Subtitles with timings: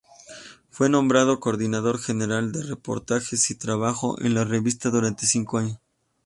[0.71, 5.77] Fue nombrado coordinador general de reportajes y trabajó en la revista durante cinco años.